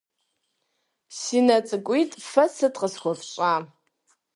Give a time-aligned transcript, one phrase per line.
[1.19, 3.53] -Си нэ цӏыкӏуитӏ, фэ сыт къысхуэфщӏа?